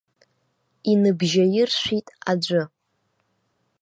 Иныбжьаиршәит 0.91 2.07
аӡәы. 2.31 2.63